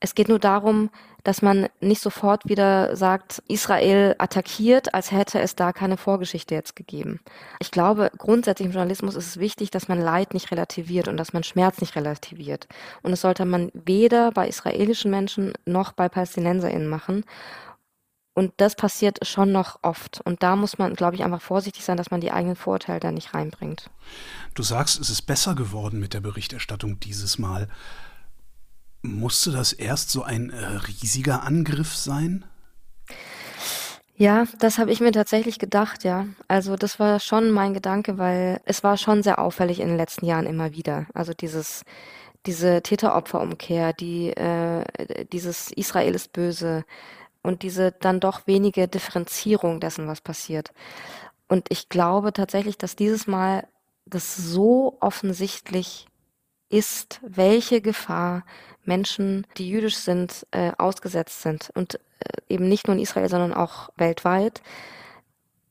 Es 0.00 0.14
geht 0.14 0.28
nur 0.28 0.38
darum, 0.38 0.90
dass 1.24 1.42
man 1.42 1.68
nicht 1.80 2.00
sofort 2.00 2.48
wieder 2.48 2.94
sagt, 2.96 3.42
Israel 3.48 4.14
attackiert, 4.18 4.94
als 4.94 5.10
hätte 5.10 5.40
es 5.40 5.56
da 5.56 5.72
keine 5.72 5.96
Vorgeschichte 5.96 6.54
jetzt 6.54 6.76
gegeben. 6.76 7.20
Ich 7.58 7.72
glaube, 7.72 8.10
grundsätzlich 8.16 8.66
im 8.66 8.72
Journalismus 8.72 9.16
ist 9.16 9.26
es 9.26 9.38
wichtig, 9.38 9.70
dass 9.70 9.88
man 9.88 10.00
Leid 10.00 10.32
nicht 10.32 10.52
relativiert 10.52 11.08
und 11.08 11.16
dass 11.16 11.32
man 11.32 11.42
Schmerz 11.42 11.80
nicht 11.80 11.96
relativiert. 11.96 12.68
Und 13.02 13.10
das 13.10 13.20
sollte 13.20 13.44
man 13.44 13.70
weder 13.74 14.30
bei 14.30 14.46
israelischen 14.46 15.10
Menschen 15.10 15.52
noch 15.66 15.92
bei 15.92 16.08
PalästinenserInnen 16.08 16.88
machen. 16.88 17.24
Und 18.38 18.52
das 18.58 18.76
passiert 18.76 19.26
schon 19.26 19.50
noch 19.50 19.80
oft. 19.82 20.20
Und 20.20 20.44
da 20.44 20.54
muss 20.54 20.78
man, 20.78 20.94
glaube 20.94 21.16
ich, 21.16 21.24
einfach 21.24 21.42
vorsichtig 21.42 21.84
sein, 21.84 21.96
dass 21.96 22.12
man 22.12 22.20
die 22.20 22.30
eigenen 22.30 22.54
Vorurteile 22.54 23.00
da 23.00 23.10
nicht 23.10 23.34
reinbringt. 23.34 23.90
Du 24.54 24.62
sagst, 24.62 25.00
es 25.00 25.10
ist 25.10 25.22
besser 25.22 25.56
geworden 25.56 25.98
mit 25.98 26.14
der 26.14 26.20
Berichterstattung 26.20 27.00
dieses 27.00 27.40
Mal. 27.40 27.66
Musste 29.02 29.50
das 29.50 29.72
erst 29.72 30.10
so 30.10 30.22
ein 30.22 30.50
äh, 30.50 30.64
riesiger 30.64 31.42
Angriff 31.42 31.96
sein? 31.96 32.44
Ja, 34.14 34.44
das 34.60 34.78
habe 34.78 34.92
ich 34.92 35.00
mir 35.00 35.10
tatsächlich 35.10 35.58
gedacht, 35.58 36.04
ja. 36.04 36.28
Also 36.46 36.76
das 36.76 37.00
war 37.00 37.18
schon 37.18 37.50
mein 37.50 37.74
Gedanke, 37.74 38.18
weil 38.18 38.60
es 38.66 38.84
war 38.84 38.96
schon 38.98 39.24
sehr 39.24 39.40
auffällig 39.40 39.80
in 39.80 39.88
den 39.88 39.96
letzten 39.96 40.26
Jahren 40.26 40.46
immer 40.46 40.70
wieder. 40.74 41.06
Also 41.12 41.32
dieses, 41.32 41.82
diese 42.46 42.82
Täter-Opfer-Umkehr, 42.82 43.94
die, 43.94 44.28
äh, 44.28 44.84
dieses 45.32 45.72
Israel 45.72 46.14
ist 46.14 46.32
böse, 46.32 46.84
und 47.42 47.62
diese 47.62 47.92
dann 47.92 48.20
doch 48.20 48.46
wenige 48.46 48.88
Differenzierung 48.88 49.80
dessen, 49.80 50.08
was 50.08 50.20
passiert. 50.20 50.72
Und 51.48 51.66
ich 51.70 51.88
glaube 51.88 52.32
tatsächlich, 52.32 52.78
dass 52.78 52.96
dieses 52.96 53.26
Mal 53.26 53.66
das 54.06 54.36
so 54.36 54.96
offensichtlich 55.00 56.06
ist, 56.68 57.20
welche 57.22 57.80
Gefahr 57.80 58.44
Menschen, 58.84 59.46
die 59.56 59.68
jüdisch 59.68 59.96
sind, 59.96 60.46
äh, 60.50 60.72
ausgesetzt 60.76 61.42
sind. 61.42 61.70
Und 61.74 61.94
äh, 61.94 61.98
eben 62.48 62.68
nicht 62.68 62.86
nur 62.86 62.96
in 62.96 63.02
Israel, 63.02 63.28
sondern 63.28 63.54
auch 63.54 63.90
weltweit, 63.96 64.62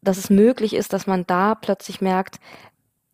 dass 0.01 0.17
es 0.17 0.29
möglich 0.29 0.73
ist, 0.73 0.93
dass 0.93 1.07
man 1.07 1.25
da 1.27 1.55
plötzlich 1.55 2.01
merkt, 2.01 2.39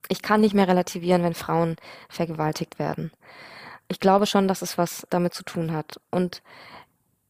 ich 0.10 0.22
kann 0.22 0.42
nicht 0.42 0.54
mehr 0.54 0.68
relativieren, 0.68 1.24
wenn 1.24 1.34
Frauen 1.34 1.78
vergewaltigt 2.10 2.78
werden. 2.78 3.12
Ich 3.88 4.00
glaube 4.00 4.26
schon, 4.26 4.48
dass 4.48 4.62
es 4.62 4.78
was 4.78 5.08
damit 5.10 5.34
zu 5.34 5.44
tun 5.44 5.72
hat. 5.72 6.00
Und 6.12 6.42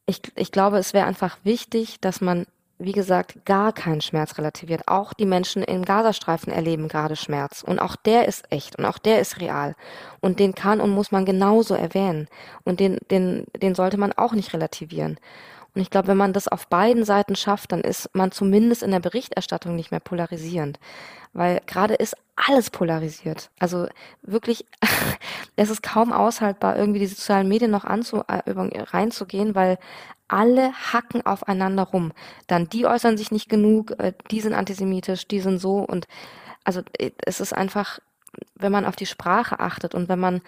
ich, 0.06 0.22
ich 0.36 0.52
glaube, 0.52 0.78
es 0.78 0.94
wäre 0.94 1.06
einfach 1.06 1.38
wichtig, 1.44 2.00
dass 2.02 2.22
man, 2.22 2.46
wie 2.78 2.92
gesagt, 2.92 3.46
gar 3.46 3.72
keinen 3.72 4.02
Schmerz 4.02 4.38
relativiert. 4.38 4.88
Auch 4.88 5.14
die 5.14 5.26
Menschen 5.26 5.64
im 5.64 5.86
Gazastreifen 5.86 6.52
erleben 6.52 6.88
gerade 6.88 7.16
Schmerz. 7.16 7.64
Und 7.64 7.80
auch 7.80 7.96
der 7.96 8.28
ist 8.28 8.52
echt 8.52 8.78
und 8.78 8.86
auch 8.86 8.98
der 8.98 9.20
ist 9.20 9.40
real. 9.40 9.76
Und 10.20 10.40
den 10.40 10.56
kann 10.56 10.82
und 10.82 10.90
muss 10.90 11.12
man 11.12 11.26
genauso 11.26 11.76
erwähnen. 11.76 12.28
Und 12.64 12.80
den, 12.80 12.98
den, 13.12 13.46
den 13.62 13.76
sollte 13.76 13.98
man 13.98 14.12
auch 14.14 14.34
nicht 14.34 14.54
relativieren. 14.54 15.18
Und 15.76 15.82
ich 15.82 15.90
glaube, 15.90 16.10
wenn 16.10 16.18
man 16.18 16.34
das 16.34 16.48
auf 16.48 16.68
beiden 16.68 17.04
Seiten 17.04 17.36
schafft, 17.36 17.72
dann 17.72 17.82
ist 17.82 18.10
man 18.14 18.32
zumindest 18.32 18.84
in 18.84 18.92
der 18.92 19.00
Berichterstattung 19.00 19.76
nicht 19.76 19.92
mehr 19.92 20.00
polarisierend. 20.00 20.80
Weil 21.32 21.62
gerade 21.66 21.96
ist 21.96 22.16
alles 22.36 22.70
polarisiert. 22.70 23.52
Also 23.60 23.88
wirklich, 24.22 24.66
es 25.56 25.70
ist 25.70 25.84
kaum 25.84 26.12
aushaltbar, 26.12 26.78
irgendwie 26.78 27.00
die 27.00 27.08
sozialen 27.08 27.48
Medien 27.48 27.72
noch 27.72 27.86
anzu, 27.86 28.24
äh, 28.28 28.42
reinzugehen, 28.48 29.56
weil 29.56 29.78
alle 30.28 30.74
hacken 30.74 31.26
aufeinander 31.26 31.84
rum. 31.84 32.12
Dann 32.48 32.68
die 32.70 32.86
äußern 32.86 33.18
sich 33.18 33.32
nicht 33.32 33.50
genug, 33.50 33.92
äh, 34.00 34.14
die 34.32 34.42
sind 34.42 34.54
antisemitisch, 34.54 35.28
die 35.28 35.42
sind 35.42 35.60
so 35.60 35.78
und 35.78 36.08
also 36.64 36.82
äh, 36.98 37.12
es 37.26 37.40
ist 37.40 37.54
einfach, 37.54 38.00
wenn 38.56 38.72
man 38.72 38.86
auf 38.86 38.96
die 38.96 39.06
Sprache 39.06 39.60
achtet 39.60 39.94
und 39.94 40.10
wenn 40.10 40.20
man 40.20 40.42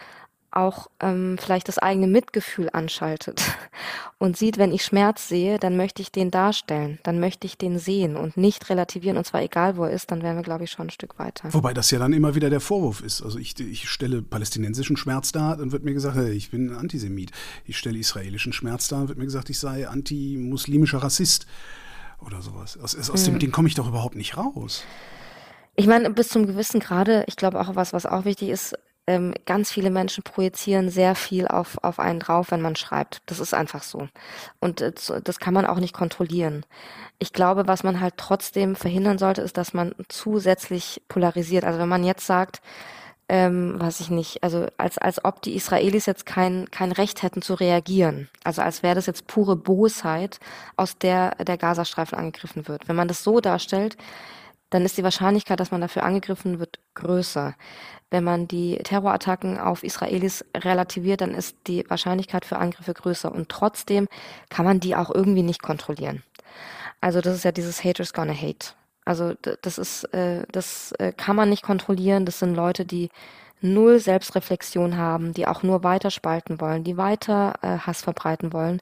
auch 0.55 0.89
ähm, 1.00 1.38
vielleicht 1.39 1.67
das 1.67 1.77
eigene 1.77 2.07
Mitgefühl 2.07 2.69
anschaltet 2.71 3.41
und 4.17 4.38
sieht, 4.38 4.57
wenn 4.57 4.71
ich 4.71 4.83
Schmerz 4.83 5.27
sehe, 5.27 5.59
dann 5.59 5.77
möchte 5.77 6.01
ich 6.01 6.12
den 6.12 6.31
darstellen, 6.31 7.00
dann 7.03 7.19
möchte 7.19 7.45
ich 7.45 7.57
den 7.57 7.77
sehen 7.77 8.15
und 8.15 8.38
nicht 8.38 8.69
relativieren 8.69 9.17
und 9.17 9.25
zwar 9.25 9.41
egal, 9.41 9.77
wo 9.77 9.83
er 9.83 9.91
ist, 9.91 10.12
dann 10.12 10.24
wären 10.24 10.35
wir, 10.35 10.43
glaube 10.43 10.63
ich, 10.63 10.71
schon 10.71 10.88
ein 10.88 10.91
Stück 10.91 11.19
weiter. 11.19 11.53
Wobei 11.53 11.74
das 11.74 11.91
ja 11.91 12.00
dann 12.00 12.13
immer 12.13 12.35
wieder 12.35 12.50
der 12.50 12.62
Vorwurf 12.62 13.01
ist. 13.01 13.21
Also 13.21 13.38
ich, 13.38 13.59
ich 13.59 13.89
stelle 13.89 14.21
palästinensischen 14.21 14.97
Schmerz 14.97 15.31
dar, 15.31 15.57
dann 15.57 15.71
wird 15.71 15.83
mir 15.83 15.93
gesagt, 15.93 16.15
hey, 16.15 16.31
ich 16.31 16.51
bin 16.51 16.74
Antisemit. 16.74 17.31
Ich 17.65 17.77
stelle 17.77 17.97
israelischen 17.97 18.53
Schmerz 18.53 18.88
dar, 18.88 19.00
dann 19.00 19.09
wird 19.09 19.17
mir 19.17 19.25
gesagt, 19.25 19.50
ich 19.50 19.59
sei 19.59 19.88
antimuslimischer 19.88 21.00
Rassist 21.00 21.45
oder 22.25 22.41
sowas. 22.41 22.77
Aus, 22.77 22.95
aus 22.95 23.25
hm. 23.25 23.33
dem 23.33 23.39
Ding 23.39 23.51
komme 23.51 23.67
ich 23.67 23.75
doch 23.75 23.88
überhaupt 23.88 24.15
nicht 24.15 24.38
raus. 24.38 24.83
Ich 25.75 25.88
meine, 25.88 26.09
bis 26.09 26.29
zum 26.29 26.47
gewissen 26.47 26.79
Grade, 26.79 27.25
ich 27.27 27.35
glaube 27.35 27.59
auch 27.59 27.75
was, 27.75 27.91
was 27.91 28.05
auch 28.05 28.24
wichtig 28.24 28.50
ist, 28.50 28.75
ähm, 29.07 29.33
ganz 29.45 29.71
viele 29.71 29.91
Menschen 29.91 30.24
projizieren 30.24 30.89
sehr 30.89 31.15
viel 31.15 31.47
auf, 31.47 31.77
auf 31.83 32.00
einen 32.00 32.19
drauf, 32.19 32.51
wenn 32.51 32.62
man 32.62 32.75
schreibt. 32.75 33.21
Das 33.27 33.39
ist 33.39 33.53
einfach 33.53 33.83
so. 33.83 34.07
Und 34.59 34.81
äh, 34.81 34.91
das 35.24 35.39
kann 35.39 35.53
man 35.53 35.65
auch 35.65 35.79
nicht 35.79 35.93
kontrollieren. 35.93 36.65
Ich 37.19 37.31
glaube, 37.31 37.67
was 37.67 37.83
man 37.83 38.01
halt 38.01 38.15
trotzdem 38.17 38.75
verhindern 38.75 39.17
sollte, 39.17 39.41
ist, 39.41 39.57
dass 39.57 39.74
man 39.74 39.93
zusätzlich 40.09 41.01
polarisiert. 41.07 41.63
Also 41.63 41.79
wenn 41.79 41.89
man 41.89 42.03
jetzt 42.03 42.25
sagt, 42.25 42.62
ähm, 43.27 43.79
weiß 43.79 44.01
ich 44.01 44.09
nicht, 44.09 44.43
also 44.43 44.67
als, 44.77 44.97
als 44.97 45.24
ob 45.25 45.41
die 45.41 45.55
Israelis 45.55 46.05
jetzt 46.05 46.25
kein, 46.25 46.69
kein 46.69 46.91
Recht 46.91 47.24
hätten 47.24 47.41
zu 47.41 47.55
reagieren. 47.55 48.29
Also 48.43 48.62
als 48.62 48.83
wäre 48.83 48.95
das 48.95 49.07
jetzt 49.07 49.25
pure 49.27 49.55
Bosheit, 49.55 50.39
aus 50.75 50.97
der 50.97 51.35
der 51.43 51.57
Gazastreifen 51.57 52.17
angegriffen 52.17 52.67
wird. 52.67 52.88
Wenn 52.88 52.95
man 52.95 53.07
das 53.07 53.24
so 53.24 53.39
darstellt, 53.39 53.97
dann 54.69 54.84
ist 54.84 54.98
die 54.98 55.03
Wahrscheinlichkeit, 55.03 55.60
dass 55.60 55.72
man 55.72 55.81
dafür 55.81 56.03
angegriffen 56.03 56.60
wird, 56.60 56.79
größer. 56.95 57.55
Wenn 58.10 58.24
man 58.24 58.48
die 58.48 58.77
Terrorattacken 58.77 59.60
auf 59.60 59.84
Israelis 59.84 60.45
relativiert, 60.55 61.22
dann 61.22 61.34
ist 61.34 61.55
die 61.67 61.86
Wahrscheinlichkeit 61.89 62.45
für 62.45 62.57
Angriffe 62.57 62.93
größer. 62.93 63.31
Und 63.31 63.50
trotzdem 63.50 64.07
kann 64.50 64.65
man 64.65 64.79
die 64.79 64.95
auch 64.95 65.13
irgendwie 65.13 65.43
nicht 65.43 65.62
kontrollieren. 65.62 66.24
Also 67.01 67.22
das 67.22 67.36
ist 67.36 67.45
ja 67.45 67.51
dieses 67.51 67.84
Haters 67.84 68.13
gonna 68.13 68.34
hate. 68.34 68.74
Also 69.05 69.34
das 69.62 69.77
ist, 69.77 70.05
äh, 70.13 70.45
das 70.51 70.91
äh, 70.93 71.13
kann 71.15 71.36
man 71.36 71.50
nicht 71.50 71.62
kontrollieren. 71.62 72.25
Das 72.25 72.39
sind 72.39 72.55
Leute, 72.55 72.86
die 72.86 73.10
null 73.62 74.00
Selbstreflexion 74.00 74.98
haben, 74.98 75.34
die 75.34 75.48
auch 75.48 75.63
nur 75.63 75.84
weiter 75.84 76.12
spalten 76.12 76.60
wollen, 76.60 76.84
die 76.84 76.98
weiter 76.98 77.53
äh, 77.62 77.77
Hass 77.79 78.01
verbreiten 78.01 78.53
wollen. 78.53 78.81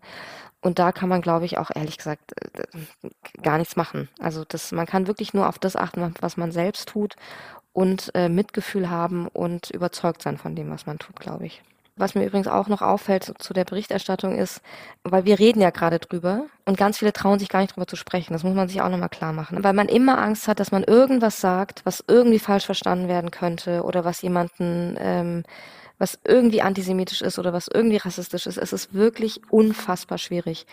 Und 0.64 0.80
da 0.80 0.94
kann 0.94 1.10
man, 1.10 1.22
glaube 1.22 1.46
ich, 1.46 1.58
auch 1.58 1.70
ehrlich 1.76 1.98
gesagt 1.98 2.32
äh, 2.42 3.42
gar 3.42 3.58
nichts 3.58 3.76
machen. 3.76 4.08
Also 4.20 4.46
das, 4.48 4.72
man 4.72 4.86
kann 4.86 5.08
wirklich 5.08 5.34
nur 5.34 5.50
auf 5.50 5.60
das 5.60 5.76
achten, 5.76 6.16
was 6.22 6.38
man 6.38 6.52
selbst 6.54 6.88
tut 6.88 7.16
und 7.74 8.12
äh, 8.16 8.30
Mitgefühl 8.30 8.90
haben 8.90 9.28
und 9.28 9.72
überzeugt 9.72 10.22
sein 10.22 10.38
von 10.38 10.56
dem, 10.56 10.72
was 10.72 10.86
man 10.86 11.00
tut, 11.00 11.20
glaube 11.20 11.46
ich. 11.46 11.62
Was 11.96 12.16
mir 12.16 12.26
übrigens 12.26 12.48
auch 12.48 12.70
noch 12.70 12.82
auffällt 12.82 13.34
zu 13.38 13.54
der 13.54 13.66
Berichterstattung 13.66 14.36
ist, 14.36 14.62
weil 15.04 15.26
wir 15.26 15.38
reden 15.38 15.62
ja 15.62 15.70
gerade 15.70 16.00
drüber 16.00 16.46
und 16.66 16.78
ganz 16.78 16.98
viele 16.98 17.14
trauen 17.14 17.38
sich 17.38 17.50
gar 17.50 17.60
nicht 17.60 17.76
drüber 17.76 17.86
zu 17.86 17.98
sprechen. 17.98 18.34
Das 18.34 18.44
muss 18.44 18.56
man 18.56 18.68
sich 18.68 18.82
auch 18.82 18.90
nochmal 18.90 19.10
klar 19.10 19.34
machen. 19.34 19.64
Weil 19.64 19.74
man 19.74 19.90
immer 19.90 20.18
Angst 20.18 20.48
hat, 20.48 20.60
dass 20.60 20.72
man 20.72 20.84
irgendwas 20.84 21.40
sagt, 21.42 21.86
was 21.86 22.04
irgendwie 22.08 22.40
falsch 22.40 22.66
verstanden 22.66 23.10
werden 23.10 23.30
könnte 23.32 23.84
oder 23.84 24.06
was 24.06 24.22
jemanden, 24.22 24.96
ähm, 24.98 25.44
was 25.98 26.20
irgendwie 26.26 26.62
antisemitisch 26.62 27.22
ist 27.22 27.40
oder 27.40 27.54
was 27.54 27.68
irgendwie 27.68 27.98
rassistisch 27.98 28.48
ist. 28.48 28.58
Es 28.58 28.74
ist 28.74 28.94
wirklich 28.94 29.42
unfassbar 29.50 30.18
schwierig. 30.18 30.66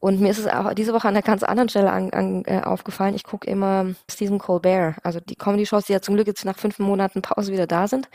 Und 0.00 0.20
mir 0.20 0.30
ist 0.30 0.38
es 0.38 0.46
auch 0.46 0.72
diese 0.74 0.94
Woche 0.94 1.08
an 1.08 1.14
einer 1.14 1.22
ganz 1.22 1.42
anderen 1.42 1.68
Stelle 1.68 1.92
an, 1.92 2.10
an, 2.10 2.44
äh, 2.46 2.62
aufgefallen. 2.62 3.14
Ich 3.14 3.24
gucke 3.24 3.50
immer 3.50 3.94
Stephen 4.10 4.38
Colbert, 4.38 4.96
also 5.02 5.20
die 5.20 5.36
Comedy-Shows, 5.36 5.84
die 5.84 5.92
ja 5.92 6.00
zum 6.00 6.14
Glück 6.14 6.26
jetzt 6.26 6.44
nach 6.44 6.58
fünf 6.58 6.78
Monaten 6.78 7.20
Pause 7.20 7.52
wieder 7.52 7.66
da 7.66 7.86
sind. 7.86 8.08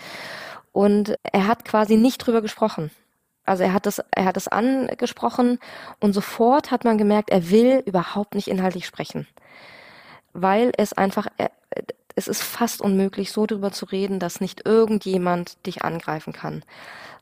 Und 0.72 1.16
er 1.24 1.48
hat 1.48 1.64
quasi 1.64 1.96
nicht 1.96 2.18
drüber 2.18 2.42
gesprochen. 2.42 2.92
Also 3.46 3.64
er 3.64 3.74
hat 3.74 3.86
das, 3.86 4.02
er 4.12 4.25
hat 4.25 4.36
das 4.36 4.48
angesprochen 4.48 5.60
und 6.00 6.14
sofort 6.14 6.72
hat 6.72 6.84
man 6.84 6.98
gemerkt, 6.98 7.30
er 7.30 7.52
will 7.52 7.84
überhaupt 7.86 8.34
nicht 8.34 8.48
inhaltlich 8.48 8.88
sprechen. 8.88 9.28
Weil 10.34 10.72
es 10.78 10.94
einfach, 10.94 11.28
es 12.15 12.27
ist 12.27 12.41
fast 12.41 12.81
unmöglich, 12.81 13.31
so 13.31 13.45
drüber 13.45 13.72
zu 13.72 13.86
reden, 13.86 14.19
dass 14.19 14.41
nicht 14.41 14.65
irgendjemand 14.65 15.65
dich 15.65 15.84
angreifen 15.84 16.34
kann. 16.34 16.63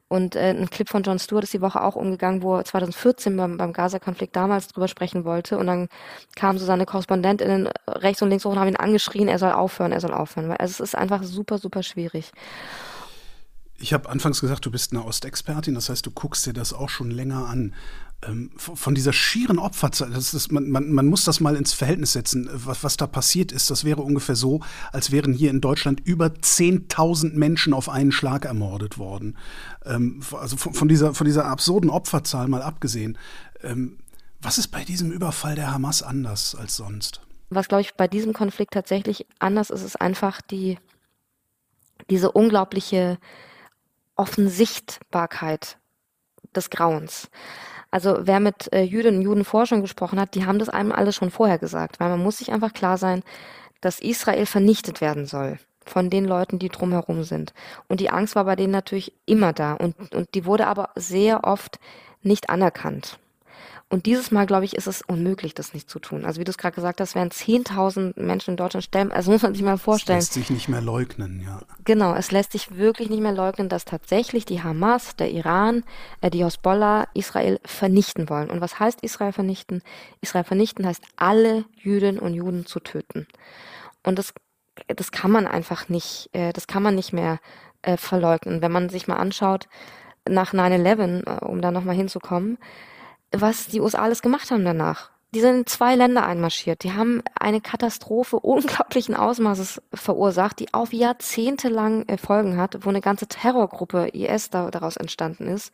Und 0.08 0.36
äh, 0.36 0.52
ein 0.52 0.70
Clip 0.70 0.88
von 0.88 1.02
John 1.02 1.18
Stewart 1.18 1.44
ist 1.44 1.54
die 1.54 1.62
Woche 1.62 1.82
auch 1.82 1.96
umgegangen, 1.96 2.44
wo 2.44 2.58
er 2.58 2.66
2014 2.66 3.36
beim, 3.36 3.58
beim 3.58 3.74
Gaza-Konflikt 3.74 4.36
damals 4.36 4.68
drüber 4.68 4.88
sprechen 4.88 5.26
wollte. 5.26 5.58
Und 5.58 5.66
dann 5.66 5.88
kamen 6.36 6.60
so 6.60 6.66
seine 6.66 6.86
Korrespondentinnen 6.86 7.68
rechts 7.88 8.22
und 8.22 8.30
links 8.30 8.46
hoch 8.46 8.52
und 8.52 8.60
haben 8.60 8.68
ihn 8.68 8.76
angeschrien, 8.76 9.28
er 9.28 9.40
soll 9.40 9.52
aufhören, 9.52 9.92
er 9.92 10.02
soll 10.02 10.14
aufhören. 10.14 10.50
Weil 10.50 10.58
also 10.58 10.72
es 10.72 10.80
ist 10.92 10.96
einfach 10.96 11.24
super, 11.24 11.58
super 11.58 11.82
schwierig. 11.82 12.32
Ich 13.80 13.92
habe 13.92 14.08
anfangs 14.08 14.40
gesagt, 14.40 14.66
du 14.68 14.72
bist 14.72 14.92
eine 14.92 15.04
Ostexpertin, 15.04 15.74
das 15.74 15.90
heißt, 15.90 16.06
du 16.06 16.12
guckst 16.12 16.46
dir 16.46 16.54
das 16.54 16.74
auch 16.74 16.90
schon 16.90 17.10
länger 17.10 17.48
an. 17.48 17.74
Ähm, 18.28 18.52
von 18.56 18.96
dieser 18.96 19.14
schieren 19.14 19.60
Opferzahl, 19.60 20.12
das 20.12 20.34
ist, 20.34 20.52
man, 20.52 20.70
man, 20.70 20.92
man 20.92 21.08
muss 21.08 21.26
das 21.26 21.40
mal 21.40 21.56
ins 21.56 21.74
Verhältnis 21.74 22.14
setzen, 22.14 22.50
was, 22.52 22.84
was 22.84 22.98
da 22.98 23.08
passiert 23.08 23.52
ist. 23.52 23.70
Das 23.70 23.84
wäre 23.84 24.02
ungefähr 24.02 24.36
so, 24.36 24.62
als 24.92 25.12
wären 25.12 25.34
hier 25.34 25.50
in 25.50 25.62
Deutschland 25.62 26.00
über 26.06 26.28
10.000 26.28 27.34
Menschen 27.34 27.74
auf 27.74 27.90
einen 27.90 28.12
Schlag 28.12 28.46
ermordet 28.46 28.98
worden. 28.98 29.38
Ähm, 29.86 30.22
also 30.32 30.58
von, 30.58 30.74
von, 30.74 30.88
dieser, 30.88 31.14
von 31.14 31.26
dieser 31.26 31.46
absurden 31.46 31.90
Opferzahl 31.90 32.48
mal 32.48 32.62
abgesehen. 32.62 33.18
Ähm, 33.62 33.98
was 34.42 34.58
ist 34.58 34.68
bei 34.68 34.84
diesem 34.84 35.12
Überfall 35.12 35.56
der 35.56 35.72
Hamas 35.72 36.04
anders 36.04 36.56
als 36.56 36.76
sonst? 36.76 37.22
Was, 37.50 37.68
glaube 37.68 37.82
ich, 37.82 37.94
bei 37.96 38.08
diesem 38.08 38.34
Konflikt 38.34 38.74
tatsächlich 38.74 39.26
anders 39.40 39.70
ist, 39.70 39.84
ist 39.84 40.00
einfach 40.02 40.42
die, 40.42 40.78
diese 42.10 42.32
unglaubliche 42.32 43.18
Offensichtbarkeit 44.16 45.78
des 46.56 46.70
Grauens. 46.70 47.30
Also 47.94 48.18
wer 48.22 48.40
mit 48.40 48.74
äh, 48.74 48.82
Jüdinnen 48.82 49.20
und 49.20 49.22
Juden 49.22 49.46
vorher 49.46 49.68
schon 49.68 49.84
gesprochen 49.84 50.20
hat, 50.20 50.34
die 50.34 50.48
haben 50.48 50.58
das 50.58 50.68
einem 50.68 50.92
alles 50.92 51.14
schon 51.14 51.30
vorher 51.30 51.60
gesagt, 51.60 52.00
weil 52.00 52.10
man 52.10 52.24
muss 52.24 52.40
sich 52.40 52.52
einfach 52.52 52.74
klar 52.74 52.98
sein, 52.98 53.22
dass 53.82 54.00
Israel 54.00 54.48
vernichtet 54.48 55.00
werden 55.00 55.28
soll 55.28 55.60
von 55.86 56.10
den 56.10 56.26
Leuten, 56.26 56.58
die 56.58 56.70
drumherum 56.70 57.24
sind. 57.24 57.54
Und 57.88 58.00
die 58.00 58.10
Angst 58.10 58.36
war 58.36 58.46
bei 58.46 58.56
denen 58.56 58.72
natürlich 58.72 59.14
immer 59.28 59.54
da 59.54 59.74
und, 59.74 60.16
und 60.16 60.34
die 60.34 60.46
wurde 60.46 60.66
aber 60.66 60.90
sehr 60.96 61.44
oft 61.44 61.78
nicht 62.24 62.50
anerkannt. 62.50 63.20
Und 63.94 64.08
dieses 64.08 64.32
Mal, 64.32 64.48
glaube 64.48 64.66
ich, 64.66 64.76
ist 64.76 64.88
es 64.88 65.04
unmöglich, 65.04 65.54
das 65.54 65.76
nicht 65.76 65.88
zu 65.88 66.00
tun. 66.00 66.26
Also 66.26 66.40
wie 66.40 66.46
du 66.46 66.50
es 66.50 66.58
gerade 66.58 66.74
gesagt 66.74 67.00
hast, 67.00 67.14
werden 67.14 67.30
10.000 67.30 68.20
Menschen 68.20 68.50
in 68.50 68.58
Deutschland 68.58 68.84
sterben. 68.84 69.12
Also 69.12 69.30
muss 69.30 69.44
man 69.44 69.54
sich 69.54 69.62
mal 69.62 69.78
vorstellen. 69.78 70.18
Es 70.18 70.30
lässt 70.30 70.34
sich 70.34 70.50
nicht 70.50 70.68
mehr 70.68 70.82
leugnen, 70.82 71.44
ja. 71.46 71.62
Genau, 71.86 72.16
es 72.16 72.32
lässt 72.32 72.54
sich 72.54 72.76
wirklich 72.76 73.12
nicht 73.12 73.22
mehr 73.22 73.34
leugnen, 73.34 73.70
dass 73.70 73.86
tatsächlich 73.86 74.46
die 74.46 74.64
Hamas, 74.64 75.16
der 75.16 75.30
Iran, 75.30 75.84
äh, 76.22 76.32
die 76.32 76.44
Hezbollah 76.44 77.08
Israel 77.14 77.60
vernichten 77.66 78.30
wollen. 78.30 78.50
Und 78.50 78.62
was 78.62 78.80
heißt 78.80 79.02
Israel 79.02 79.32
vernichten? 79.32 79.84
Israel 80.22 80.44
vernichten 80.44 80.88
heißt, 80.88 81.04
alle 81.16 81.66
Jüdinnen 81.76 82.18
und 82.18 82.34
Juden 82.34 82.66
zu 82.66 82.80
töten. 82.80 83.28
Und 84.02 84.18
das, 84.18 84.34
das 84.88 85.12
kann 85.12 85.30
man 85.30 85.46
einfach 85.46 85.88
nicht, 85.88 86.32
äh, 86.34 86.52
das 86.52 86.66
kann 86.66 86.82
man 86.82 86.96
nicht 86.96 87.14
mehr 87.14 87.38
äh, 87.84 87.98
verleugnen. 87.98 88.64
Wenn 88.64 88.72
man 88.72 88.90
sich 88.90 89.08
mal 89.08 89.18
anschaut, 89.18 89.68
nach 90.28 90.52
9-11, 90.52 91.42
um 91.42 91.62
da 91.62 91.70
nochmal 91.70 91.96
hinzukommen, 91.96 92.58
was 93.34 93.68
die 93.68 93.82
USA 93.82 94.00
alles 94.00 94.22
gemacht 94.22 94.52
haben 94.52 94.66
danach. 94.66 95.10
Die 95.34 95.42
sind 95.42 95.56
in 95.56 95.66
zwei 95.66 95.96
Länder 95.96 96.28
einmarschiert. 96.28 96.84
Die 96.84 96.94
haben 96.94 97.24
eine 97.40 97.60
Katastrophe 97.60 98.40
unglaublichen 98.40 99.16
Ausmaßes 99.16 99.82
verursacht, 99.94 100.60
die 100.60 100.74
auf 100.74 100.94
Jahrzehnte 100.94 101.70
lang 101.70 102.06
Folgen 102.20 102.58
hat, 102.58 102.86
wo 102.86 102.90
eine 102.90 103.02
ganze 103.02 103.28
Terrorgruppe 103.28 104.10
IS 104.10 104.52
da, 104.52 104.70
daraus 104.70 104.96
entstanden 104.96 105.48
ist. 105.48 105.74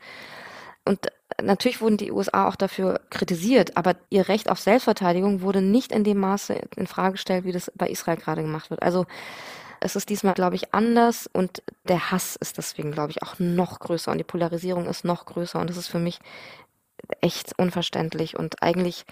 Und 0.85 1.07
natürlich 1.41 1.81
wurden 1.81 1.97
die 1.97 2.11
USA 2.11 2.47
auch 2.47 2.55
dafür 2.55 3.01
kritisiert, 3.09 3.75
aber 3.75 3.95
ihr 4.09 4.29
Recht 4.29 4.49
auf 4.49 4.59
Selbstverteidigung 4.59 5.41
wurde 5.41 5.61
nicht 5.61 5.91
in 5.91 6.05
dem 6.05 6.19
Maße 6.19 6.59
in 6.77 6.87
Frage 6.87 7.13
gestellt, 7.13 7.43
wie 7.43 7.51
das 7.51 7.71
bei 7.75 7.89
Israel 7.89 8.17
gerade 8.17 8.41
gemacht 8.41 8.69
wird. 8.69 8.81
Also 8.81 9.05
es 9.81 9.95
ist 9.95 10.09
diesmal, 10.09 10.33
glaube 10.33 10.55
ich, 10.55 10.73
anders 10.73 11.29
und 11.31 11.63
der 11.87 12.11
Hass 12.11 12.35
ist 12.37 12.57
deswegen, 12.57 12.91
glaube 12.91 13.11
ich, 13.11 13.23
auch 13.23 13.39
noch 13.39 13.79
größer 13.79 14.11
und 14.11 14.17
die 14.17 14.23
Polarisierung 14.23 14.87
ist 14.87 15.05
noch 15.05 15.25
größer 15.25 15.59
und 15.59 15.69
das 15.69 15.77
ist 15.77 15.87
für 15.87 15.99
mich 15.99 16.19
echt 17.21 17.57
unverständlich 17.57 18.37
und 18.37 18.61
eigentlich 18.61 19.05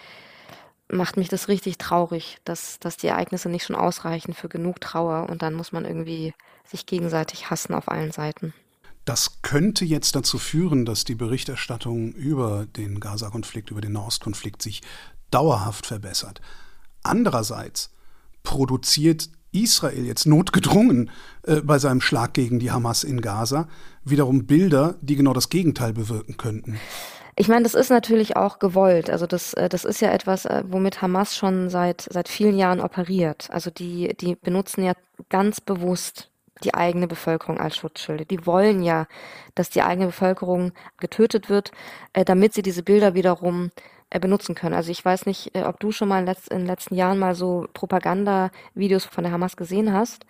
macht 0.89 1.17
mich 1.17 1.27
das 1.27 1.47
richtig 1.47 1.77
traurig, 1.77 2.37
dass, 2.45 2.79
dass 2.79 2.97
die 2.97 3.07
Ereignisse 3.07 3.49
nicht 3.49 3.65
schon 3.65 3.75
ausreichen 3.75 4.33
für 4.33 4.49
genug 4.49 4.79
Trauer 4.79 5.29
und 5.29 5.41
dann 5.41 5.53
muss 5.53 5.71
man 5.71 5.85
irgendwie 5.85 6.33
sich 6.65 6.85
gegenseitig 6.85 7.49
hassen 7.49 7.73
auf 7.73 7.89
allen 7.89 8.11
Seiten. 8.11 8.53
Das 9.05 9.41
könnte 9.41 9.85
jetzt 9.85 10.15
dazu 10.15 10.37
führen, 10.37 10.85
dass 10.85 11.05
die 11.05 11.15
Berichterstattung 11.15 12.11
über 12.11 12.65
den 12.65 12.99
Gaza-Konflikt, 12.99 13.71
über 13.71 13.79
den 13.79 13.93
Nahostkonflikt 13.93 14.61
sich 14.61 14.81
dauerhaft 15.31 15.85
verbessert. 15.85 16.41
Andererseits 17.03 17.93
produziert 18.43 19.29
Israel 19.51 20.05
jetzt 20.05 20.25
notgedrungen 20.25 21.09
äh, 21.43 21.61
bei 21.61 21.79
seinem 21.79 22.01
Schlag 22.01 22.33
gegen 22.33 22.59
die 22.59 22.71
Hamas 22.71 23.03
in 23.03 23.21
Gaza 23.21 23.67
wiederum 24.03 24.45
Bilder, 24.45 24.95
die 25.01 25.15
genau 25.15 25.33
das 25.33 25.49
Gegenteil 25.49 25.93
bewirken 25.93 26.37
könnten. 26.37 26.79
Ich 27.39 27.47
meine, 27.47 27.61
das 27.63 27.75
ist 27.75 27.91
natürlich 27.91 28.35
auch 28.35 28.57
gewollt. 28.57 29.11
Also 29.11 29.27
das, 29.27 29.53
äh, 29.53 29.69
das 29.69 29.85
ist 29.85 30.01
ja 30.01 30.11
etwas, 30.11 30.45
äh, 30.45 30.63
womit 30.67 31.03
Hamas 31.03 31.37
schon 31.37 31.69
seit, 31.69 32.01
seit 32.09 32.29
vielen 32.29 32.57
Jahren 32.57 32.81
operiert. 32.81 33.47
Also 33.51 33.69
die, 33.69 34.15
die 34.19 34.35
benutzen 34.35 34.83
ja 34.83 34.93
ganz 35.29 35.61
bewusst 35.61 36.31
die 36.63 36.73
eigene 36.73 37.07
Bevölkerung 37.07 37.59
als 37.59 37.77
Schutzschilde. 37.77 38.25
Die 38.25 38.47
wollen 38.47 38.81
ja, 38.81 39.05
dass 39.53 39.69
die 39.69 39.83
eigene 39.83 40.07
Bevölkerung 40.07 40.71
getötet 40.99 41.47
wird, 41.47 41.71
äh, 42.13 42.25
damit 42.25 42.53
sie 42.55 42.63
diese 42.63 42.81
Bilder 42.81 43.13
wiederum 43.13 43.71
benutzen 44.09 44.55
können. 44.55 44.73
Also 44.73 44.89
ich 44.89 45.03
weiß 45.03 45.25
nicht, 45.25 45.51
ob 45.65 45.81
du 45.81 45.91
schon 45.91 46.07
mal 46.07 46.25
in, 46.25 46.33
den 46.49 46.65
letzten 46.65 46.95
Jahren 46.95 47.19
mal 47.19 47.35
so 47.35 47.67
Propaganda-Videos 47.73 49.03
von 49.03 49.25
der 49.25 49.33
Hamas 49.33 49.57
gesehen 49.57 49.91
hast 49.91 50.25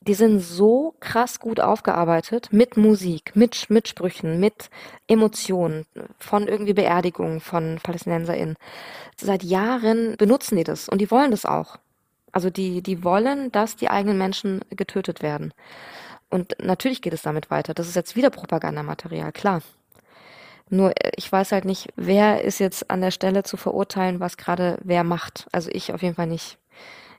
die 0.00 0.14
sind 0.14 0.40
so 0.40 0.94
krass 1.00 1.40
gut 1.40 1.60
aufgearbeitet 1.60 2.48
mit 2.52 2.76
Musik, 2.76 3.32
mit, 3.34 3.68
mit 3.68 3.88
Sprüchen, 3.88 4.40
mit 4.40 4.70
Emotionen, 5.06 5.86
von 6.18 6.48
irgendwie 6.48 6.74
Beerdigungen 6.74 7.40
von 7.40 7.78
PalästinenserInnen. 7.82 8.56
Seit 9.16 9.42
Jahren 9.42 10.16
benutzen 10.16 10.56
die 10.56 10.64
das 10.64 10.88
und 10.88 11.00
die 11.00 11.10
wollen 11.10 11.30
das 11.30 11.44
auch. 11.44 11.78
Also 12.32 12.50
die, 12.50 12.82
die 12.82 13.02
wollen, 13.04 13.50
dass 13.52 13.76
die 13.76 13.90
eigenen 13.90 14.18
Menschen 14.18 14.60
getötet 14.70 15.22
werden. 15.22 15.52
Und 16.30 16.54
natürlich 16.62 17.02
geht 17.02 17.14
es 17.14 17.22
damit 17.22 17.50
weiter. 17.50 17.74
Das 17.74 17.88
ist 17.88 17.96
jetzt 17.96 18.16
wieder 18.16 18.30
Propagandamaterial, 18.30 19.32
klar. 19.32 19.62
Nur 20.70 20.90
äh, 20.90 21.12
ich 21.16 21.30
weiß 21.30 21.52
halt 21.52 21.64
nicht, 21.64 21.88
wer 21.96 22.44
ist 22.44 22.58
jetzt 22.58 22.90
an 22.90 23.00
der 23.00 23.10
Stelle 23.10 23.42
zu 23.42 23.56
verurteilen, 23.56 24.20
was 24.20 24.36
gerade 24.36 24.78
wer 24.82 25.04
macht. 25.04 25.46
Also 25.52 25.70
ich 25.72 25.92
auf 25.92 26.02
jeden 26.02 26.14
Fall 26.14 26.26
nicht. 26.26 26.58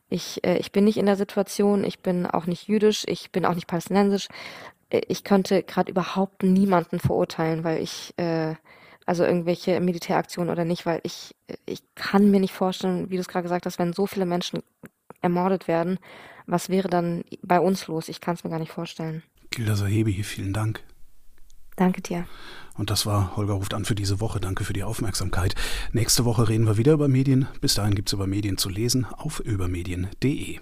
Ich, 0.10 0.44
äh, 0.44 0.58
ich 0.58 0.72
bin 0.72 0.86
nicht 0.86 0.98
in 0.98 1.06
der 1.06 1.16
Situation, 1.16 1.84
ich 1.84 2.00
bin 2.00 2.26
auch 2.26 2.46
nicht 2.46 2.68
jüdisch, 2.68 3.04
ich 3.08 3.32
bin 3.32 3.46
auch 3.46 3.56
nicht 3.56 3.68
palästinensisch. 3.68 4.28
Äh, 4.90 5.02
ich 5.08 5.24
könnte 5.24 5.64
gerade 5.64 5.92
überhaupt 5.92 6.44
niemanden 6.44 7.00
verurteilen, 7.00 7.64
weil 7.64 7.82
ich, 7.82 8.14
äh, 8.18 8.56
also 9.06 9.24
irgendwelche 9.24 9.80
Militäraktionen 9.80 10.52
oder 10.52 10.66
nicht, 10.66 10.86
weil 10.86 11.00
ich, 11.04 11.36
äh, 11.48 11.56
ich 11.66 11.82
kann 11.96 12.32
mir 12.32 12.40
nicht 12.40 12.54
vorstellen, 12.54 13.10
wie 13.10 13.16
du 13.16 13.22
es 13.22 13.28
gerade 13.28 13.44
gesagt 13.44 13.66
hast, 13.66 13.80
wenn 13.80 13.94
so 13.94 14.08
viele 14.08 14.26
Menschen 14.26 14.64
ermordet 15.22 15.68
werden, 15.68 16.00
was 16.48 16.70
wäre 16.70 16.90
dann 16.90 17.24
bei 17.44 17.60
uns 17.60 17.88
los? 17.88 18.10
Ich 18.10 18.22
kann 18.22 18.36
es 18.36 18.44
mir 18.44 18.50
gar 18.50 18.60
nicht 18.60 18.72
vorstellen. 18.72 19.22
Gilda 19.52 19.76
Sahebi, 19.76 20.24
vielen 20.24 20.54
Dank. 20.54 20.82
Danke 21.80 22.02
dir. 22.02 22.26
Und 22.78 22.90
das 22.90 23.06
war 23.06 23.38
Holger 23.38 23.54
ruft 23.54 23.74
an 23.74 23.86
für 23.86 23.96
diese 23.96 24.20
Woche. 24.20 24.42
Danke 24.42 24.66
für 24.66 24.74
die 24.74 24.84
Aufmerksamkeit. 24.84 25.56
Nächste 25.94 26.26
Woche 26.26 26.50
reden 26.50 26.66
wir 26.66 26.76
wieder 26.76 26.92
über 26.92 27.08
Medien. 27.08 27.48
Bis 27.62 27.76
dahin 27.76 27.96
gibt 27.96 28.10
es 28.10 28.14
über 28.14 28.28
Medien 28.28 28.58
zu 28.58 28.68
lesen 28.68 29.06
auf 29.06 29.40
übermedien.de. 29.40 30.60